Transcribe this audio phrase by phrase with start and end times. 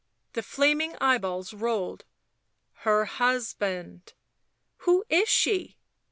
[0.33, 2.05] The flaming eyeballs rolled."
[2.87, 4.13] Her husband.""
[4.85, 5.77] Who is she?"